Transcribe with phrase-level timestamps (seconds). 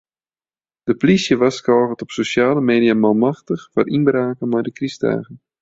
[0.87, 5.35] De plysje warskôget op sosjale media manmachtich foar ynbraken mei de krystdagen.